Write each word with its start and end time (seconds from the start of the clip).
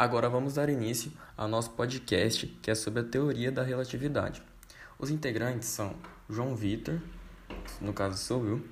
Agora 0.00 0.30
vamos 0.30 0.54
dar 0.54 0.70
início 0.70 1.12
ao 1.36 1.46
nosso 1.46 1.72
podcast, 1.72 2.46
que 2.62 2.70
é 2.70 2.74
sobre 2.74 3.00
a 3.00 3.04
teoria 3.04 3.52
da 3.52 3.62
relatividade. 3.62 4.42
Os 4.98 5.10
integrantes 5.10 5.68
são 5.68 5.94
João 6.26 6.56
Vitor, 6.56 6.98
no 7.82 7.92
caso 7.92 8.16
sou 8.16 8.46
eu, 8.46 8.66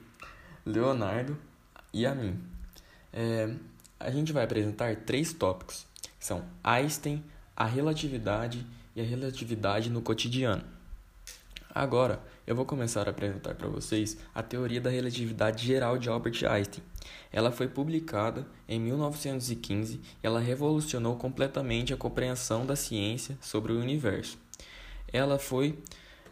Leonardo 0.65 1.37
e 1.93 2.07
a 2.07 2.15
mim. 2.15 2.43
É, 3.13 3.55
a 4.01 4.11
gente 4.11 4.33
vai 4.33 4.43
apresentar 4.43 4.97
três 5.05 5.31
tópicos, 5.35 5.87
que 6.19 6.25
são 6.25 6.43
Einstein, 6.65 7.23
a 7.55 7.67
relatividade 7.67 8.67
e 8.97 9.01
a 9.03 9.05
relatividade 9.05 9.91
no 9.91 10.01
cotidiano. 10.01 10.65
Agora, 11.69 12.23
eu 12.49 12.57
vou 12.57 12.65
começar 12.65 13.07
a 13.07 13.11
apresentar 13.11 13.55
para 13.57 13.69
vocês 13.69 14.17
a 14.35 14.43
teoria 14.43 14.81
da 14.81 14.89
relatividade 14.89 15.67
geral 15.67 15.99
de 15.99 16.09
Albert 16.09 16.47
Einstein. 16.49 16.83
Ela 17.31 17.53
foi 17.53 17.69
publicada 17.69 18.47
em 18.67 18.81
1915 18.81 19.97
e 19.97 20.01
ela 20.23 20.41
revolucionou 20.41 21.15
completamente 21.17 21.93
a 21.93 21.97
compreensão 21.99 22.65
da 22.65 22.75
ciência 22.75 23.37
sobre 23.39 23.75
o 23.75 23.79
universo. 23.79 24.39
Ela 25.13 25.39
foi 25.39 25.79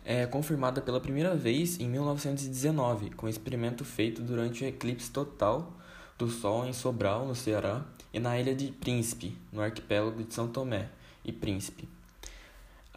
é, 0.06 0.24
confirmada 0.24 0.80
pela 0.80 1.02
primeira 1.02 1.36
vez 1.36 1.78
em 1.78 1.86
1919, 1.86 3.10
com 3.10 3.26
um 3.26 3.28
experimento 3.28 3.84
feito 3.84 4.22
durante 4.22 4.64
o 4.64 4.66
eclipse 4.66 5.10
total 5.10 5.70
do 6.16 6.30
Sol 6.30 6.64
em 6.64 6.72
Sobral, 6.72 7.26
no 7.26 7.34
Ceará, 7.34 7.84
e 8.10 8.18
na 8.18 8.40
ilha 8.40 8.54
de 8.54 8.68
Príncipe, 8.68 9.36
no 9.52 9.60
arquipélago 9.60 10.24
de 10.24 10.32
São 10.32 10.48
Tomé 10.48 10.88
e 11.22 11.30
Príncipe. 11.30 11.86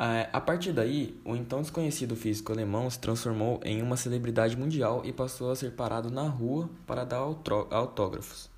A 0.01 0.39
partir 0.39 0.71
daí, 0.71 1.19
o 1.25 1.35
então 1.35 1.61
desconhecido 1.61 2.15
físico 2.15 2.53
alemão 2.53 2.89
se 2.89 2.97
transformou 2.97 3.59
em 3.65 3.81
uma 3.81 3.97
celebridade 3.97 4.55
mundial 4.55 5.01
e 5.03 5.11
passou 5.11 5.51
a 5.51 5.57
ser 5.57 5.73
parado 5.73 6.09
na 6.09 6.21
rua 6.21 6.69
para 6.87 7.03
dar 7.03 7.17
autógrafos. 7.17 8.49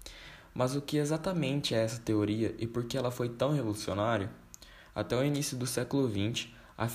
Mas 0.53 0.75
o 0.75 0.81
que 0.83 0.97
exatamente 0.97 1.73
é 1.73 1.79
essa 1.79 1.99
teoria 1.99 2.53
e 2.59 2.67
por 2.67 2.85
que 2.85 2.95
ela 2.95 3.09
foi 3.09 3.27
tão 3.27 3.53
revolucionária? 3.53 4.29
Até 4.93 5.17
o 5.17 5.23
início 5.23 5.57
do 5.57 5.65
século 5.65 6.07
XX, 6.07 6.47
a, 6.77 6.85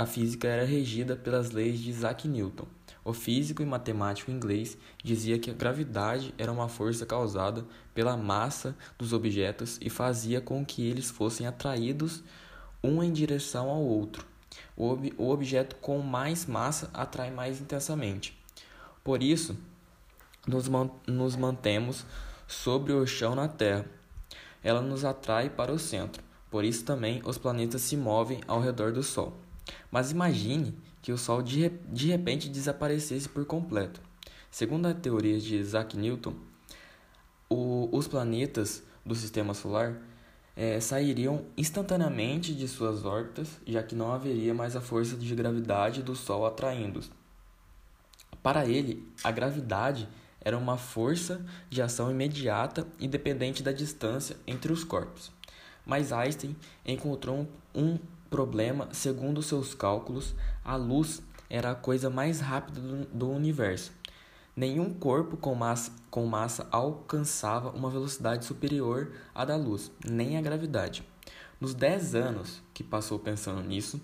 a 0.00 0.06
física 0.06 0.46
era 0.46 0.64
regida 0.64 1.16
pelas 1.16 1.50
leis 1.50 1.80
de 1.80 1.90
Isaac 1.90 2.28
Newton. 2.28 2.68
O 3.04 3.12
físico 3.12 3.62
e 3.62 3.66
matemático 3.66 4.30
inglês 4.30 4.78
dizia 5.02 5.40
que 5.40 5.50
a 5.50 5.54
gravidade 5.54 6.32
era 6.38 6.52
uma 6.52 6.68
força 6.68 7.04
causada 7.04 7.66
pela 7.92 8.16
massa 8.16 8.76
dos 8.96 9.12
objetos 9.12 9.76
e 9.80 9.90
fazia 9.90 10.40
com 10.40 10.64
que 10.64 10.86
eles 10.86 11.10
fossem 11.10 11.48
atraídos 11.48 12.22
um 12.82 13.02
em 13.02 13.12
direção 13.12 13.68
ao 13.68 13.82
outro. 13.82 14.24
O, 14.76 14.90
ob 14.90 15.12
o 15.18 15.30
objeto 15.30 15.76
com 15.76 15.98
mais 15.98 16.46
massa 16.46 16.90
atrai 16.92 17.30
mais 17.30 17.60
intensamente. 17.60 18.38
Por 19.02 19.22
isso, 19.22 19.56
nos, 20.46 20.68
man 20.68 20.90
nos 21.06 21.36
mantemos 21.36 22.04
sobre 22.46 22.92
o 22.92 23.06
chão 23.06 23.34
na 23.34 23.48
Terra. 23.48 23.86
Ela 24.62 24.80
nos 24.80 25.04
atrai 25.04 25.50
para 25.50 25.72
o 25.72 25.78
centro. 25.78 26.22
Por 26.50 26.64
isso 26.64 26.84
também 26.84 27.20
os 27.24 27.36
planetas 27.36 27.82
se 27.82 27.96
movem 27.96 28.40
ao 28.46 28.60
redor 28.60 28.92
do 28.92 29.02
Sol. 29.02 29.36
Mas 29.90 30.10
imagine 30.10 30.74
que 31.02 31.12
o 31.12 31.18
Sol 31.18 31.42
de, 31.42 31.60
re 31.60 31.68
de 31.90 32.08
repente 32.08 32.48
desaparecesse 32.48 33.28
por 33.28 33.44
completo. 33.44 34.00
Segundo 34.50 34.86
a 34.86 34.94
teoria 34.94 35.38
de 35.38 35.56
Isaac 35.56 35.96
Newton, 35.96 36.34
o, 37.50 37.88
os 37.92 38.08
planetas 38.08 38.82
do 39.04 39.14
sistema 39.14 39.52
solar 39.52 40.00
é, 40.58 40.80
sairiam 40.80 41.44
instantaneamente 41.56 42.52
de 42.52 42.66
suas 42.66 43.04
órbitas, 43.04 43.60
já 43.64 43.80
que 43.80 43.94
não 43.94 44.12
haveria 44.12 44.52
mais 44.52 44.74
a 44.74 44.80
força 44.80 45.16
de 45.16 45.32
gravidade 45.32 46.02
do 46.02 46.16
Sol 46.16 46.44
atraindo-os. 46.44 47.08
Para 48.42 48.66
ele, 48.66 49.06
a 49.22 49.30
gravidade 49.30 50.08
era 50.40 50.58
uma 50.58 50.76
força 50.76 51.40
de 51.70 51.80
ação 51.80 52.10
imediata 52.10 52.84
independente 52.98 53.62
da 53.62 53.70
distância 53.70 54.36
entre 54.48 54.72
os 54.72 54.82
corpos. 54.82 55.30
Mas 55.86 56.12
Einstein 56.12 56.56
encontrou 56.84 57.46
um 57.72 57.96
problema, 58.28 58.88
segundo 58.90 59.40
seus 59.44 59.74
cálculos, 59.74 60.34
a 60.64 60.74
luz 60.74 61.22
era 61.48 61.70
a 61.70 61.76
coisa 61.76 62.10
mais 62.10 62.40
rápida 62.40 62.80
do, 62.80 63.04
do 63.06 63.30
universo. 63.30 63.92
Nenhum 64.58 64.92
corpo 64.92 65.36
com 65.36 65.54
massa, 65.54 65.92
com 66.10 66.26
massa 66.26 66.66
alcançava 66.72 67.70
uma 67.70 67.88
velocidade 67.88 68.44
superior 68.44 69.12
à 69.32 69.44
da 69.44 69.54
luz, 69.54 69.88
nem 70.04 70.36
a 70.36 70.40
gravidade. 70.40 71.04
Nos 71.60 71.74
10 71.74 72.16
anos 72.16 72.60
que 72.74 72.82
passou 72.82 73.20
pensando 73.20 73.62
nisso, 73.62 74.00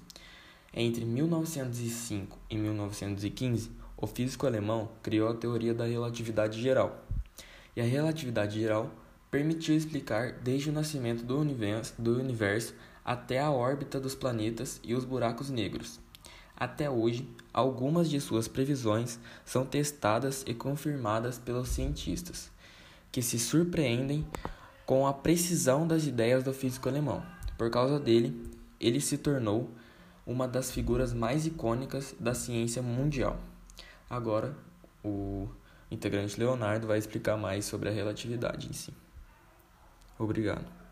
entre 0.73 1.05
1905 1.05 2.39
e 2.49 2.57
1915, 2.57 3.73
o 3.97 4.07
físico 4.07 4.47
alemão 4.47 4.91
criou 5.03 5.29
a 5.29 5.35
teoria 5.35 5.75
da 5.75 5.87
relatividade 5.87 6.63
geral. 6.63 7.05
E 7.75 7.81
a 7.81 7.85
relatividade 7.85 8.61
geral 8.61 8.93
permitiu 9.33 9.75
explicar 9.75 10.35
desde 10.35 10.71
o 10.71 10.73
nascimento 10.73 11.25
do 11.25 11.37
universo, 11.37 11.95
do 11.99 12.17
universo 12.17 12.77
até 13.05 13.41
a 13.41 13.51
órbita 13.51 13.99
dos 13.99 14.15
planetas 14.15 14.81
e 14.85 14.95
os 14.95 15.05
buracos 15.05 15.51
negros. 15.51 15.99
Até 16.57 16.89
hoje, 16.89 17.29
algumas 17.53 18.09
de 18.09 18.21
suas 18.21 18.47
previsões 18.47 19.19
são 19.45 19.67
testadas 19.67 20.45
e 20.47 20.55
confirmadas 20.55 21.39
pelos 21.39 21.69
cientistas, 21.69 22.51
que 23.11 23.21
se 23.23 23.39
surpreendem 23.39 24.27
com 24.87 25.07
a 25.07 25.13
precisão 25.13 25.87
das 25.87 26.07
ideias 26.07 26.45
do 26.45 26.53
físico 26.53 26.89
alemão. 26.89 27.23
Por 27.59 27.71
causa 27.71 27.99
dele, 27.99 28.51
ele 28.81 29.01
se 29.01 29.19
tornou 29.19 29.71
uma 30.27 30.47
das 30.47 30.71
figuras 30.71 31.13
mais 31.13 31.47
icônicas 31.47 32.15
da 32.19 32.35
ciência 32.35 32.83
mundial. 32.83 33.39
Agora, 34.09 34.57
o 35.03 35.49
integrante 35.91 36.39
Leonardo 36.39 36.87
vai 36.87 36.99
explicar 36.99 37.37
mais 37.37 37.65
sobre 37.65 37.89
a 37.89 37.93
relatividade 37.93 38.69
em 38.69 38.73
si. 38.73 38.93
Obrigado. 40.19 40.84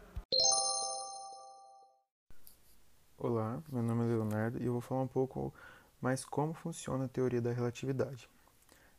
Olá, 3.25 3.63
meu 3.71 3.85
nome 3.85 4.03
é 4.03 4.07
Leonardo 4.09 4.61
e 4.61 4.67
eu 4.67 4.73
vou 4.73 4.81
falar 4.81 5.03
um 5.03 5.07
pouco 5.07 5.55
mais 6.01 6.25
como 6.25 6.53
funciona 6.53 7.05
a 7.05 7.09
teoria 7.09 7.41
da 7.41 7.53
relatividade. 7.53 8.29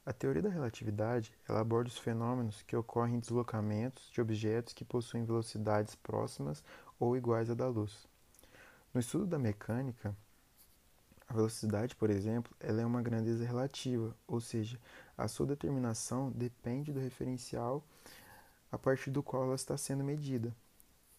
A 0.05 0.13
teoria 0.13 0.41
da 0.41 0.47
relatividade 0.47 1.33
ela 1.45 1.59
aborda 1.59 1.89
os 1.89 1.97
fenômenos 1.97 2.61
que 2.61 2.73
ocorrem 2.73 3.15
em 3.15 3.19
deslocamentos 3.19 4.09
de 4.11 4.21
objetos 4.21 4.71
que 4.71 4.85
possuem 4.85 5.25
velocidades 5.25 5.95
próximas 5.95 6.63
ou 6.97 7.17
iguais 7.17 7.49
à 7.49 7.53
da 7.53 7.67
luz. 7.67 8.07
No 8.93 9.01
estudo 9.01 9.25
da 9.27 9.37
mecânica, 9.37 10.15
a 11.27 11.33
velocidade, 11.33 11.93
por 11.93 12.09
exemplo, 12.09 12.55
ela 12.61 12.79
é 12.79 12.85
uma 12.85 13.01
grandeza 13.01 13.43
relativa, 13.43 14.15
ou 14.25 14.39
seja, 14.39 14.79
a 15.17 15.27
sua 15.27 15.47
determinação 15.47 16.31
depende 16.31 16.93
do 16.93 16.99
referencial 17.01 17.83
a 18.71 18.77
partir 18.77 19.11
do 19.11 19.21
qual 19.21 19.43
ela 19.43 19.55
está 19.55 19.75
sendo 19.75 20.01
medida. 20.01 20.55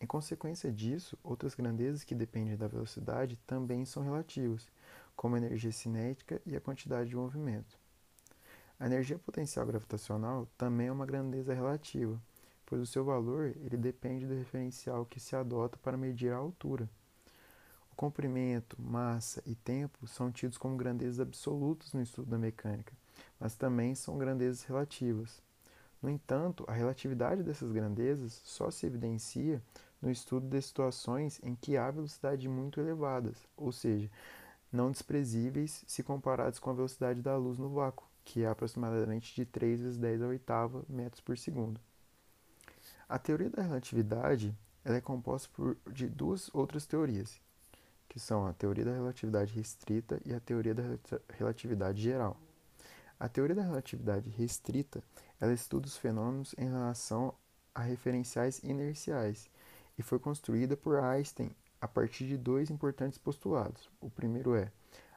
Em 0.04 0.06
consequência 0.06 0.70
disso, 0.70 1.16
outras 1.24 1.54
grandezas 1.54 2.04
que 2.04 2.14
dependem 2.14 2.58
da 2.58 2.68
velocidade 2.68 3.38
também 3.46 3.86
são 3.86 4.02
relativas, 4.02 4.68
como 5.16 5.34
a 5.34 5.38
energia 5.38 5.72
cinética 5.72 6.42
e 6.44 6.54
a 6.54 6.60
quantidade 6.60 7.08
de 7.08 7.16
movimento. 7.16 7.78
A 8.78 8.84
energia 8.84 9.18
potencial 9.18 9.64
gravitacional 9.64 10.46
também 10.58 10.88
é 10.88 10.92
uma 10.92 11.06
grandeza 11.06 11.54
relativa, 11.54 12.20
pois 12.66 12.82
o 12.82 12.86
seu 12.86 13.02
valor 13.02 13.56
ele 13.56 13.78
depende 13.78 14.26
do 14.26 14.34
referencial 14.34 15.06
que 15.06 15.18
se 15.18 15.34
adota 15.34 15.78
para 15.78 15.96
medir 15.96 16.30
a 16.30 16.36
altura. 16.36 16.86
O 17.90 17.94
comprimento, 17.96 18.76
massa 18.78 19.42
e 19.46 19.54
tempo 19.54 20.06
são 20.06 20.30
tidos 20.30 20.58
como 20.58 20.76
grandezas 20.76 21.18
absolutas 21.18 21.94
no 21.94 22.02
estudo 22.02 22.28
da 22.28 22.36
mecânica, 22.36 22.92
mas 23.40 23.56
também 23.56 23.94
são 23.94 24.18
grandezas 24.18 24.64
relativas. 24.64 25.42
No 26.02 26.10
entanto, 26.10 26.62
a 26.68 26.74
relatividade 26.74 27.42
dessas 27.42 27.72
grandezas 27.72 28.42
só 28.44 28.70
se 28.70 28.84
evidencia 28.84 29.62
no 30.04 30.10
estudo 30.10 30.46
de 30.46 30.60
situações 30.60 31.40
em 31.42 31.54
que 31.54 31.78
há 31.78 31.90
velocidades 31.90 32.46
muito 32.46 32.78
elevadas, 32.78 33.38
ou 33.56 33.72
seja, 33.72 34.10
não 34.70 34.90
desprezíveis 34.90 35.82
se 35.86 36.02
comparadas 36.02 36.58
com 36.58 36.68
a 36.68 36.74
velocidade 36.74 37.22
da 37.22 37.36
luz 37.38 37.58
no 37.58 37.70
vácuo, 37.70 38.06
que 38.22 38.42
é 38.42 38.46
aproximadamente 38.46 39.34
de 39.34 39.46
3 39.46 39.80
vezes 39.80 39.96
10 39.96 40.22
a 40.22 40.26
oitava 40.26 40.84
metros 40.88 41.22
por 41.22 41.38
segundo. 41.38 41.80
A 43.08 43.18
teoria 43.18 43.48
da 43.48 43.62
relatividade 43.62 44.54
ela 44.84 44.96
é 44.96 45.00
composta 45.00 45.48
por, 45.54 45.78
de 45.90 46.06
duas 46.06 46.54
outras 46.54 46.84
teorias, 46.84 47.40
que 48.06 48.20
são 48.20 48.46
a 48.46 48.52
teoria 48.52 48.84
da 48.84 48.92
relatividade 48.92 49.54
restrita 49.54 50.20
e 50.26 50.34
a 50.34 50.40
teoria 50.40 50.74
da 50.74 50.82
relatividade 51.30 52.02
geral. 52.02 52.36
A 53.18 53.26
teoria 53.26 53.56
da 53.56 53.62
relatividade 53.62 54.28
restrita 54.28 55.02
ela 55.40 55.54
estuda 55.54 55.86
os 55.86 55.96
fenômenos 55.96 56.54
em 56.58 56.68
relação 56.68 57.34
a 57.74 57.80
referenciais 57.80 58.62
inerciais, 58.62 59.48
e 59.98 60.02
foi 60.02 60.18
construída 60.18 60.76
por 60.76 60.98
Einstein 60.98 61.50
a 61.80 61.88
partir 61.88 62.26
de 62.26 62.36
dois 62.36 62.70
importantes 62.70 63.18
postulados. 63.18 63.90
O 64.00 64.08
primeiro 64.08 64.54
é: 64.54 64.72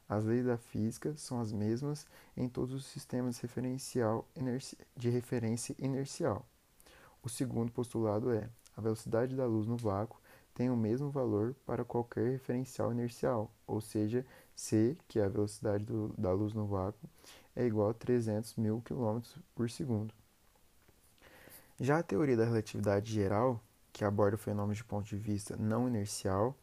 as 0.07 0.25
leis 0.25 0.45
da 0.45 0.57
física 0.57 1.15
são 1.17 1.39
as 1.39 1.51
mesmas 1.51 2.05
em 2.35 2.47
todos 2.47 2.73
os 2.73 2.85
sistemas 2.85 3.41
de 4.95 5.09
referência 5.09 5.75
inercial. 5.79 6.45
O 7.23 7.29
segundo 7.29 7.71
postulado 7.71 8.31
é: 8.31 8.49
a 8.75 8.81
velocidade 8.81 9.35
da 9.35 9.45
luz 9.45 9.65
no 9.67 9.77
vácuo 9.77 10.21
tem 10.53 10.69
o 10.69 10.75
mesmo 10.75 11.11
valor 11.11 11.55
para 11.65 11.85
qualquer 11.85 12.31
referencial 12.31 12.91
inercial, 12.91 13.51
ou 13.67 13.79
seja, 13.79 14.25
c, 14.55 14.97
que 15.07 15.19
é 15.19 15.23
a 15.23 15.29
velocidade 15.29 15.85
do, 15.85 16.13
da 16.17 16.31
luz 16.31 16.53
no 16.53 16.65
vácuo, 16.65 17.07
é 17.55 17.65
igual 17.65 17.91
a 17.91 17.93
300 17.93 18.55
mil 18.55 18.81
km 18.81 19.19
por 19.53 19.69
segundo. 19.69 20.13
Já 21.79 21.99
a 21.99 22.03
teoria 22.03 22.35
da 22.35 22.45
relatividade 22.45 23.13
geral 23.13 23.61
que 23.97 24.05
aborda 24.05 24.35
o 24.35 24.39
fenômeno 24.39 24.75
de 24.75 24.83
ponto 24.83 25.07
de 25.07 25.17
vista 25.17 25.57
não 25.57 25.87
inercial, 25.87 26.55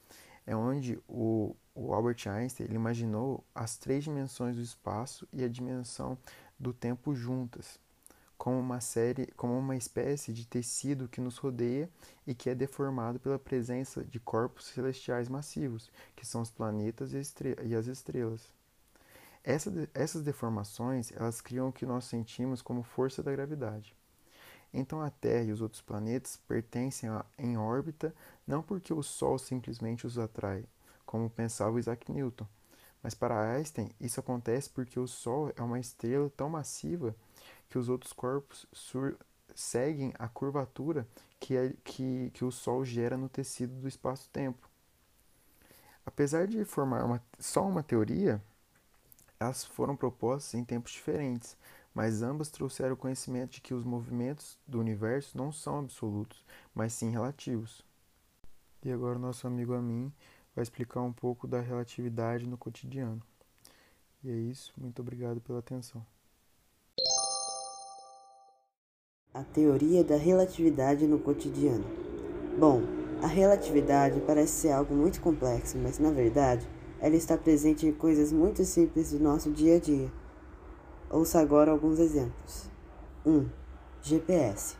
é 0.47 0.55
onde 0.55 1.03
o, 1.09 1.57
o 1.75 1.93
Albert 1.93 2.29
Einstein 2.29 2.67
ele 2.67 2.77
imaginou 2.77 3.45
as 3.53 3.77
três 3.77 4.05
dimensões 4.05 4.55
do 4.55 4.63
espaço 4.63 5.27
e 5.33 5.43
a 5.43 5.49
dimensão 5.49 6.17
do 6.57 6.73
tempo 6.73 7.13
juntas, 7.13 7.81
como 8.39 8.61
uma 8.61 8.81
série, 8.81 9.27
como 9.37 9.59
uma 9.59 9.75
espécie 9.75 10.33
de 10.33 10.47
tecido 10.47 11.09
que 11.09 11.21
nos 11.21 11.37
rodeia 11.37 11.91
e 12.25 12.37
que 12.37 12.49
é 12.49 12.55
deformado 12.55 13.19
pela 13.19 13.39
presença 13.39 14.05
de 14.05 14.21
corpos 14.21 14.67
celestiais 14.67 15.29
massivos, 15.29 15.91
que 16.15 16.25
são 16.25 16.41
os 16.41 16.53
planetas 16.53 17.13
e 17.13 17.75
as 17.75 17.87
estrelas. 17.89 18.49
Essa, 19.43 19.73
essas 19.93 20.23
deformações 20.23 21.11
elas 21.11 21.41
criam 21.41 21.69
o 21.69 21.73
que 21.73 21.85
nós 21.85 22.05
sentimos 22.05 22.63
como 22.63 22.85
força 22.85 23.25
da 23.25 23.33
gravidade. 23.33 23.95
Então 24.75 25.01
a 25.01 25.09
Terra 25.09 25.45
e 25.45 25.53
os 25.53 25.63
outros 25.63 25.81
planetas 25.81 26.37
pertencem 26.49 27.09
a, 27.09 27.25
em 27.39 27.57
órbita 27.57 28.13
não 28.45 28.61
porque 28.61 28.93
o 28.93 29.05
Sol 29.05 29.39
simplesmente 29.39 30.05
os 30.05 30.19
atrai, 30.19 30.65
como 31.07 31.31
pensava 31.31 31.79
Isaac 31.79 32.11
Newton, 32.11 32.47
mas 33.01 33.15
para 33.15 33.55
Einstein 33.55 33.91
isso 34.01 34.19
acontece 34.19 34.69
porque 34.69 34.99
o 34.99 35.07
Sol 35.07 35.53
é 35.57 35.63
uma 35.63 35.79
estrela 35.79 36.29
tão 36.37 36.51
massiva 36.51 37.15
que 37.71 37.79
os 37.79 37.89
outros 37.89 38.13
corpos 38.13 38.67
seguem 39.55 40.13
a 40.19 40.27
curvatura 40.27 41.07
que, 41.39 41.57
é, 41.57 41.73
que, 41.85 42.31
que 42.35 42.45
o 42.45 42.51
Sol 42.51 42.85
gera 42.85 43.17
no 43.17 43.29
tecido 43.29 43.75
do 43.81 43.87
espaço-tempo. 43.87 44.69
Apesar 46.05 46.49
de 46.49 46.65
formar 46.65 47.05
uma, 47.05 47.23
só 47.39 47.67
uma 47.67 47.83
teoria, 47.83 48.43
elas 49.39 49.65
foram 49.65 49.95
propostas 49.97 50.55
em 50.55 50.65
tempos 50.65 50.93
diferentes, 50.93 51.57
mas 51.95 52.23
ambas 52.23 52.51
trouxeram 52.51 52.95
o 52.95 52.97
conhecimento 52.97 53.53
de 53.53 53.61
que 53.61 53.73
os 53.73 53.85
movimentos 53.85 54.59
do 54.67 54.81
universo 54.81 55.39
não 55.39 55.53
são 55.53 55.79
absolutos, 55.79 56.45
mas 56.75 56.93
sim 56.93 57.11
relativos. 57.11 57.85
E 58.83 58.91
agora 58.91 59.19
nosso 59.19 59.47
amigo 59.47 59.73
Amin 59.73 60.13
vai 60.55 60.65
explicar 60.65 61.03
um 61.03 61.13
pouco 61.13 61.47
da 61.47 61.61
relatividade 61.61 62.47
no 62.47 62.59
cotidiano. 62.59 63.23
E 64.25 64.31
é 64.31 64.35
isso, 64.35 64.73
muito 64.77 65.01
obrigado 65.01 65.41
pela 65.41 65.61
atenção. 65.61 66.05
A 69.33 69.45
teoria 69.45 70.03
da 70.03 70.17
relatividade 70.17 71.07
no 71.07 71.19
cotidiano. 71.19 71.85
Bom, 72.59 72.83
a 73.23 73.27
relatividade 73.27 74.21
parece 74.21 74.53
ser 74.53 74.73
algo 74.73 74.95
muito 74.95 75.21
complexo, 75.21 75.79
mas 75.79 75.99
na 75.99 76.11
verdade, 76.11 76.67
ela 77.01 77.17
está 77.17 77.37
presente 77.37 77.87
em 77.87 77.93
coisas 77.93 78.33
muito 78.33 78.65
simples 78.65 79.13
do 79.13 79.19
nosso 79.19 79.51
dia 79.51 79.77
a 79.77 79.81
dia 79.81 80.24
Ouça 81.15 81.39
agora 81.39 81.71
alguns 81.71 82.01
exemplos. 82.01 82.69
1. 83.25 83.31
Um, 83.31 83.49
GPS. 84.03 84.75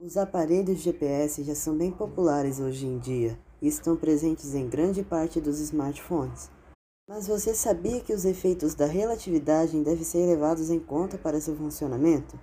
Os 0.00 0.16
aparelhos 0.16 0.78
GPS 0.78 1.42
já 1.42 1.54
são 1.54 1.76
bem 1.76 1.92
populares 1.92 2.58
hoje 2.58 2.86
em 2.86 2.98
dia 2.98 3.38
e 3.60 3.68
estão 3.68 3.94
presentes 3.94 4.54
em 4.54 4.70
grande 4.70 5.04
parte 5.04 5.38
dos 5.38 5.60
smartphones. 5.60 6.50
Mas 7.06 7.28
você 7.28 7.54
sabia 7.54 8.00
que 8.00 8.14
os 8.14 8.24
efeitos 8.24 8.74
da 8.74 8.86
relatividade 8.86 9.78
devem 9.84 10.02
ser 10.02 10.24
levados 10.26 10.70
em 10.70 10.80
conta 10.80 11.18
para 11.18 11.42
seu 11.42 11.54
funcionamento? 11.54 12.40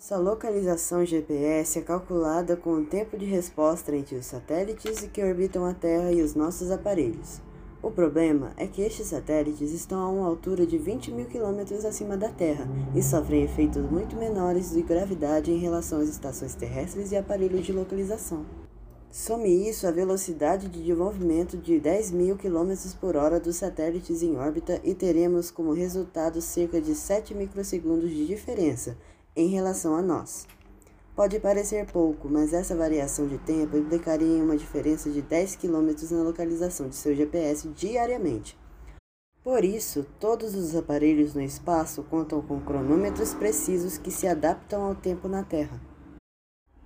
Essa 0.00 0.16
localização 0.16 1.04
GPS 1.04 1.78
é 1.78 1.82
calculada 1.82 2.56
com 2.56 2.72
o 2.72 2.86
tempo 2.86 3.18
de 3.18 3.26
resposta 3.26 3.94
entre 3.94 4.16
os 4.16 4.24
satélites 4.24 5.02
que 5.12 5.22
orbitam 5.22 5.66
a 5.66 5.74
Terra 5.74 6.10
e 6.10 6.22
os 6.22 6.34
nossos 6.34 6.70
aparelhos. 6.70 7.42
O 7.82 7.90
problema 7.90 8.52
é 8.58 8.66
que 8.66 8.82
estes 8.82 9.06
satélites 9.06 9.72
estão 9.72 10.02
a 10.02 10.08
uma 10.10 10.26
altura 10.26 10.66
de 10.66 10.76
20 10.76 11.12
mil 11.12 11.24
quilômetros 11.24 11.82
acima 11.86 12.14
da 12.14 12.28
Terra 12.28 12.68
e 12.94 13.02
sofrem 13.02 13.42
efeitos 13.42 13.82
muito 13.90 14.16
menores 14.16 14.72
de 14.72 14.82
gravidade 14.82 15.50
em 15.50 15.56
relação 15.56 16.00
às 16.00 16.08
estações 16.10 16.54
terrestres 16.54 17.10
e 17.10 17.16
aparelhos 17.16 17.64
de 17.64 17.72
localização. 17.72 18.44
Some 19.10 19.48
isso 19.66 19.86
à 19.86 19.90
velocidade 19.90 20.68
de 20.68 20.94
movimento 20.94 21.56
de 21.56 21.80
10 21.80 22.12
mil 22.12 22.36
quilômetros 22.36 22.92
por 22.92 23.16
hora 23.16 23.40
dos 23.40 23.56
satélites 23.56 24.22
em 24.22 24.36
órbita 24.36 24.78
e 24.84 24.94
teremos 24.94 25.50
como 25.50 25.72
resultado 25.72 26.40
cerca 26.42 26.82
de 26.82 26.94
7 26.94 27.34
microsegundos 27.34 28.10
de 28.10 28.26
diferença 28.26 28.94
em 29.34 29.48
relação 29.48 29.96
a 29.96 30.02
nós. 30.02 30.46
Pode 31.20 31.38
parecer 31.38 31.84
pouco, 31.84 32.30
mas 32.30 32.54
essa 32.54 32.74
variação 32.74 33.28
de 33.28 33.36
tempo 33.36 33.76
implicaria 33.76 34.38
em 34.38 34.40
uma 34.40 34.56
diferença 34.56 35.10
de 35.10 35.20
10 35.20 35.56
km 35.56 35.90
na 36.12 36.22
localização 36.22 36.88
de 36.88 36.96
seu 36.96 37.14
GPS 37.14 37.68
diariamente. 37.68 38.58
Por 39.44 39.62
isso, 39.62 40.06
todos 40.18 40.54
os 40.54 40.74
aparelhos 40.74 41.34
no 41.34 41.42
espaço 41.42 42.02
contam 42.04 42.40
com 42.40 42.58
cronômetros 42.62 43.34
precisos 43.34 43.98
que 43.98 44.10
se 44.10 44.26
adaptam 44.26 44.82
ao 44.82 44.94
tempo 44.94 45.28
na 45.28 45.42
Terra. 45.42 45.78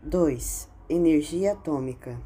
2. 0.02 0.68
Energia 0.88 1.52
atômica. 1.52 2.20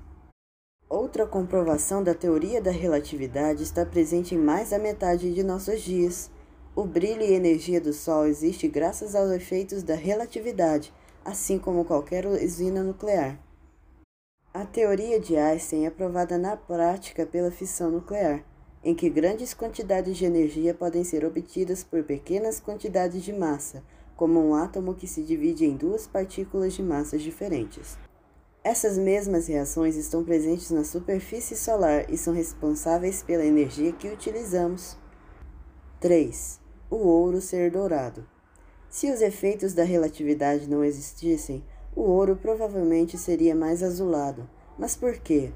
Outra 0.88 1.26
comprovação 1.26 2.02
da 2.02 2.14
teoria 2.14 2.62
da 2.62 2.70
relatividade 2.70 3.62
está 3.62 3.84
presente 3.84 4.34
em 4.34 4.38
mais 4.38 4.70
da 4.70 4.78
metade 4.78 5.34
de 5.34 5.44
nossos 5.44 5.82
dias. 5.82 6.30
O 6.74 6.86
brilho 6.86 7.20
e 7.20 7.34
energia 7.34 7.78
do 7.78 7.92
Sol 7.92 8.26
existe 8.26 8.66
graças 8.66 9.14
aos 9.14 9.30
efeitos 9.30 9.82
da 9.82 9.94
relatividade, 9.94 10.90
assim 11.28 11.58
como 11.58 11.84
qualquer 11.84 12.26
usina 12.26 12.82
nuclear. 12.82 13.38
A 14.52 14.64
teoria 14.64 15.20
de 15.20 15.36
Einstein 15.36 15.84
é 15.84 15.90
provada 15.90 16.38
na 16.38 16.56
prática 16.56 17.26
pela 17.26 17.50
fissão 17.50 17.90
nuclear, 17.90 18.42
em 18.82 18.94
que 18.94 19.10
grandes 19.10 19.52
quantidades 19.52 20.16
de 20.16 20.24
energia 20.24 20.72
podem 20.72 21.04
ser 21.04 21.26
obtidas 21.26 21.84
por 21.84 22.02
pequenas 22.02 22.58
quantidades 22.58 23.22
de 23.22 23.34
massa, 23.34 23.82
como 24.16 24.40
um 24.40 24.54
átomo 24.54 24.94
que 24.94 25.06
se 25.06 25.22
divide 25.22 25.66
em 25.66 25.76
duas 25.76 26.06
partículas 26.06 26.72
de 26.72 26.82
massas 26.82 27.20
diferentes. 27.20 27.98
Essas 28.64 28.96
mesmas 28.96 29.48
reações 29.48 29.96
estão 29.96 30.24
presentes 30.24 30.70
na 30.70 30.82
superfície 30.82 31.56
solar 31.56 32.10
e 32.10 32.16
são 32.16 32.32
responsáveis 32.32 33.22
pela 33.22 33.44
energia 33.44 33.92
que 33.92 34.08
utilizamos. 34.08 34.96
3. 36.00 36.58
O 36.90 36.96
ouro 36.96 37.42
ser 37.42 37.70
dourado. 37.70 38.37
Se 38.90 39.10
os 39.10 39.20
efeitos 39.20 39.74
da 39.74 39.84
relatividade 39.84 40.68
não 40.68 40.82
existissem, 40.82 41.62
o 41.94 42.02
ouro 42.02 42.36
provavelmente 42.36 43.18
seria 43.18 43.54
mais 43.54 43.82
azulado. 43.82 44.48
Mas 44.78 44.96
por 44.96 45.18
quê? 45.18 45.52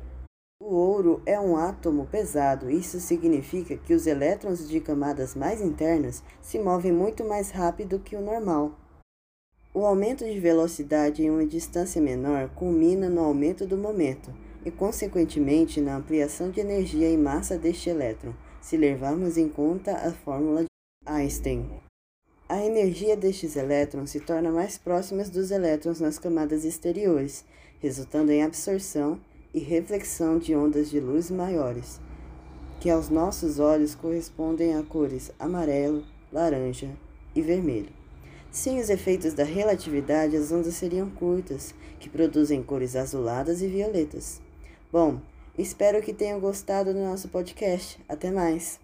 O 0.60 0.74
ouro 0.74 1.22
é 1.26 1.40
um 1.40 1.56
átomo 1.56 2.06
pesado, 2.06 2.70
isso 2.70 3.00
significa 3.00 3.76
que 3.76 3.94
os 3.94 4.06
elétrons 4.06 4.68
de 4.68 4.80
camadas 4.80 5.34
mais 5.34 5.60
internas 5.60 6.22
se 6.40 6.58
movem 6.58 6.92
muito 6.92 7.24
mais 7.24 7.50
rápido 7.50 7.98
que 7.98 8.14
o 8.14 8.20
normal. 8.20 8.78
O 9.74 9.86
aumento 9.86 10.24
de 10.24 10.38
velocidade 10.38 11.22
em 11.22 11.30
uma 11.30 11.46
distância 11.46 12.00
menor 12.00 12.50
culmina 12.50 13.08
no 13.08 13.22
aumento 13.22 13.66
do 13.66 13.76
momento 13.76 14.32
e, 14.64 14.70
consequentemente, 14.70 15.80
na 15.80 15.96
ampliação 15.96 16.50
de 16.50 16.60
energia 16.60 17.10
e 17.10 17.16
massa 17.16 17.56
deste 17.56 17.88
elétron, 17.88 18.34
se 18.60 18.76
levarmos 18.76 19.36
em 19.36 19.48
conta 19.48 19.92
a 19.96 20.12
fórmula 20.12 20.62
de 20.62 20.68
Einstein. 21.06 21.68
A 22.52 22.62
energia 22.62 23.16
destes 23.16 23.56
elétrons 23.56 24.10
se 24.10 24.20
torna 24.20 24.50
mais 24.50 24.76
próxima 24.76 25.24
dos 25.24 25.50
elétrons 25.50 26.00
nas 26.00 26.18
camadas 26.18 26.66
exteriores, 26.66 27.46
resultando 27.80 28.30
em 28.30 28.42
absorção 28.42 29.18
e 29.54 29.58
reflexão 29.58 30.38
de 30.38 30.54
ondas 30.54 30.90
de 30.90 31.00
luz 31.00 31.30
maiores, 31.30 31.98
que 32.78 32.90
aos 32.90 33.08
nossos 33.08 33.58
olhos 33.58 33.94
correspondem 33.94 34.74
a 34.76 34.82
cores 34.82 35.32
amarelo, 35.38 36.04
laranja 36.30 36.90
e 37.34 37.40
vermelho. 37.40 37.88
Sem 38.50 38.78
os 38.80 38.90
efeitos 38.90 39.32
da 39.32 39.44
relatividade, 39.44 40.36
as 40.36 40.52
ondas 40.52 40.74
seriam 40.74 41.08
curtas, 41.08 41.74
que 41.98 42.10
produzem 42.10 42.62
cores 42.62 42.96
azuladas 42.96 43.62
e 43.62 43.66
violetas. 43.66 44.42
Bom, 44.92 45.22
espero 45.56 46.02
que 46.02 46.12
tenham 46.12 46.38
gostado 46.38 46.92
do 46.92 47.00
nosso 47.00 47.30
podcast. 47.30 47.98
Até 48.06 48.30
mais! 48.30 48.81